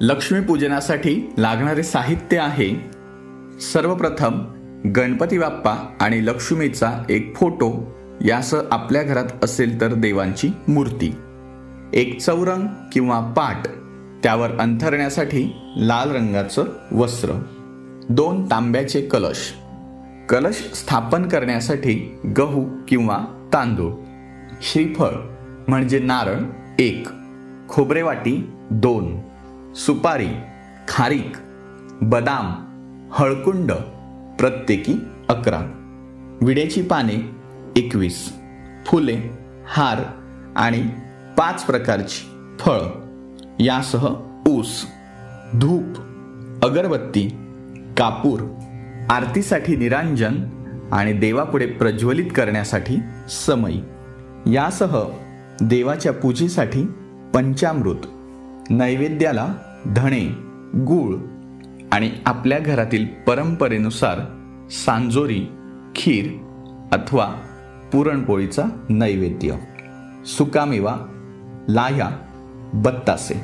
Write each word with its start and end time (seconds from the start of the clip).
लक्ष्मीपूजनासाठी 0.00 1.32
लागणारे 1.38 1.82
साहित्य 1.82 2.38
आहे 2.38 2.90
सर्वप्रथम 3.60 4.30
गणपती 4.96 5.38
बाप्पा 5.38 5.96
आणि 6.00 6.26
लक्ष्मीचा 6.26 6.92
एक 7.10 7.36
फोटो 7.36 7.96
यासह 8.20 8.60
आपल्या 8.70 9.02
घरात 9.02 9.44
असेल 9.44 9.80
तर 9.80 9.94
देवांची 9.94 10.48
मूर्ती. 10.68 11.14
एक 11.94 12.20
चौरंग 12.20 12.68
किंवा 12.92 13.20
पाट 13.20 13.68
त्यावर 14.22 14.50
अंथरण्यासाठी 14.58 15.56
लाल 15.76 16.10
रंगाचं 16.10 16.64
वस्त्र. 16.92 17.42
दोन 18.08 18.44
तांब्याचे 18.50 19.00
कलश. 19.00 19.54
कलश 20.28 20.54
स्थापन 20.54 21.28
करण्यासाठी 21.28 22.18
गहू 22.38 22.64
किंवा 22.88 23.48
तांदूळ. 23.52 23.92
श्रीफळ 24.62 25.10
म्हणजे 25.68 25.98
नारळ 25.98 26.38
एक. 26.78 27.08
खोबरेवाटी 27.68 28.50
दोन. 28.70 29.16
सुपारी 29.76 30.28
खारीक 30.88 31.32
बदाम 32.02 32.52
हळकुंड 33.12 33.72
प्रत्येकी 34.38 34.94
अकरा. 35.28 35.60
विड्याची 36.42 36.82
पाने 36.82 37.30
एकवीस. 37.76 38.32
फुले 38.86 39.30
हार 39.68 39.98
आणि 40.56 40.88
पाच 41.38 41.64
प्रकारची 41.64 42.26
फळ. 42.60 42.80
यासह 43.58 44.14
ऊस 44.46 44.86
धूप 45.54 45.98
अगरबत्ती 46.64 47.28
कापूर 47.98 48.40
आरतीसाठी 49.10 49.76
निरांजन 49.76 50.34
आणि 50.92 51.12
देवापुढे 51.12 51.66
प्रज्वलित 51.66 52.30
करण्यासाठी 52.36 52.96
समई. 53.46 53.80
यासह 54.52 55.02
देवाच्या 55.60 56.12
पूजेसाठी 56.12 56.84
पंचामृत. 57.34 58.06
नैवेद्याला 58.70 59.54
धणे 59.94 60.24
गूळ 60.74 61.14
आणि 61.92 62.10
आपल्या 62.26 62.58
घरातील 62.58 63.06
परंपरेनुसार 63.26 64.18
सांजोरी 64.70 65.46
खीर 65.96 66.30
अथवा 66.92 67.34
पुरणपोळीचा 67.92 68.62
नैवेद्य. 68.88 69.54
सुकामेवा 70.26 70.96
लाह्या 71.68 72.10
बत्तासे. 72.74 73.40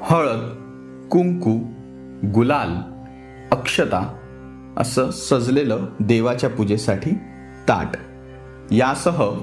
हळद 0.00 0.40
कुंकू 1.10 1.58
गुलाल 2.34 2.76
अक्षता 3.52 4.14
असं 4.76 5.10
सजलेलं 5.10 5.86
देवाच्या 6.00 6.50
पूजेसाठी 6.50 7.10
ताट. 7.68 7.96
यासह 8.72 9.38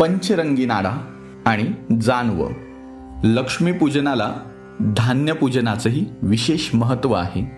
पंचरंगी 0.00 0.66
नाडा 0.66 0.92
आणि 1.46 1.96
जानवं. 2.00 2.52
लक्ष्मीपूजनाला 3.24 4.32
धान्यपूजनाचंही 4.80 6.06
विशेष 6.22 6.74
महत्त्व 6.74 7.12
आहे. 7.12 7.56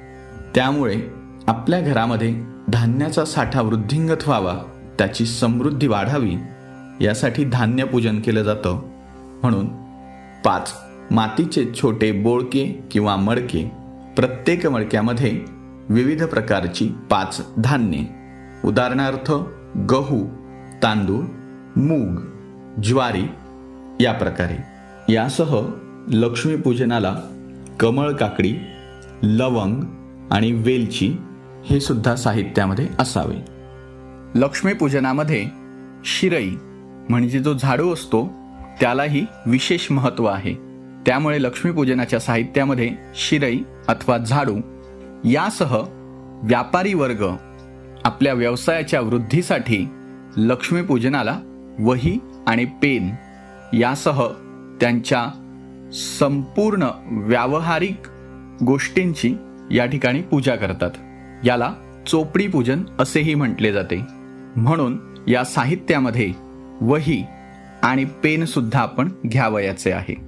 त्यामुळे 0.55 1.03
आपल्या 1.47 1.81
घरामध्ये 1.81 2.35
धान्याचा 2.69 3.25
साठा 3.25 3.63
वृद्धिंगत 3.63 4.27
व्हावा 4.27 4.55
त्याची 4.99 5.27
समृद्धी 5.27 5.87
वाढावी 5.87 6.37
यासाठी 7.01 7.45
धान्यपूजन 7.45 8.21
केलं 8.21 8.43
जातं. 8.43 8.81
म्हणून 9.43 9.67
पाच 10.45 10.73
मातीचे 11.11 11.65
छोटे 11.83 12.13
बोळके 12.13 12.85
किंवा 12.91 13.17
मडके 13.17 13.73
प्रत्येक 14.17 14.67
मडक्यामध्ये 14.67 15.45
विविध 15.89 16.25
प्रकारची 16.25 16.89
पाच 17.11 17.47
धान्ये. 17.59 18.07
उदाहरणार्थ 18.65 19.33
गहू 19.91 20.27
तांदूळ 20.83 21.25
मूग 21.77 22.17
ज्वारी 22.81 23.29
या 24.05 24.13
प्रकारे. 24.13 24.79
यासह 25.13 25.67
लक्ष्मीपूजनाला 26.11 27.17
कमळ 27.81 28.13
काकडी 28.13 28.57
लवंग 29.23 29.83
आणि 30.31 30.53
वेलची 30.53 31.17
हे 31.65 31.81
सुद्धा 31.81 32.17
साहित्यामध्ये 32.17 32.89
असावे. 32.99 33.37
लक्ष्मीपूजनामध्ये 34.35 35.47
शिरई 36.05 36.51
म्हणजे 37.09 37.39
जो 37.39 37.55
झाडू 37.55 37.93
असतो 37.93 38.27
त्यालाही 38.81 39.27
विशेष 39.47 39.91
महत्त्व 39.91 40.25
आहे. 40.25 40.55
त्यामुळे 41.07 41.43
लक्ष्मीपूजनाच्या 41.43 42.21
साहित्यामध्ये 42.21 42.91
शिरई 43.15 43.59
अथवा 43.89 44.19
झाडू 44.19 44.57
यासह 45.25 45.77
व्यापारी 46.43 46.95
वर्ग 46.95 47.27
आपल्या 48.05 48.33
व्यवसायाच्या 48.33 49.01
वृद्धीसाठी 49.01 49.89
लक्ष्मीपूजनाला 50.37 51.39
वही 51.79 52.19
आणि 52.47 52.65
पेन 52.65 53.11
यासह 53.73 54.27
त्यांच्या 54.81 55.48
संपूर्ण 55.93 56.85
व्यावहारिक 57.11 58.01
गोष्टींची 58.65 59.35
या 59.71 59.87
ठिकाणी 59.87 60.23
पूजा 60.23 60.57
करतात. 60.57 60.91
याला 61.45 61.75
चोपडी 62.07 62.47
पूजन 62.47 62.83
असेही 62.99 63.35
म्हटले 63.35 63.73
जाते. 63.73 64.01
म्हणून 64.57 64.99
या 65.29 65.45
साहित्यामध्ये 65.45 66.33
वही 66.81 67.25
आणि 67.83 68.05
पेनसुद्धा 68.05 68.81
आपण 68.81 69.09
घ्यावयाचे 69.27 69.93
आहे. 69.93 70.28